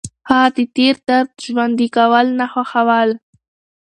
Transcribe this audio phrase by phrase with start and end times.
[0.29, 3.09] هغه د تېر درد ژوندي کول نه خوښول.